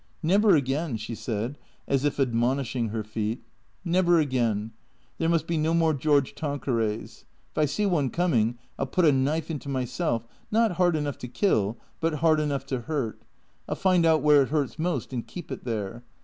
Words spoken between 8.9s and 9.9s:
put a knife into